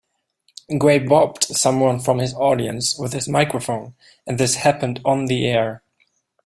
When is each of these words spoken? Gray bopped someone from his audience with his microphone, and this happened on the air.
Gray 0.79 0.97
bopped 0.99 1.43
someone 1.55 1.99
from 1.99 2.17
his 2.17 2.33
audience 2.33 2.97
with 2.97 3.13
his 3.13 3.29
microphone, 3.29 3.93
and 4.25 4.39
this 4.39 4.55
happened 4.55 4.99
on 5.05 5.25
the 5.27 5.45
air. 5.45 5.83